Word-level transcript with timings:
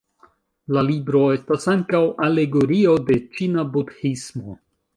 La 0.77 0.83
libro 0.87 1.21
estas 1.33 1.67
ankaŭ 1.75 2.01
alegorio 2.29 2.97
de 3.11 3.21
ĉina 3.37 3.69
Budhismo. 3.77 4.61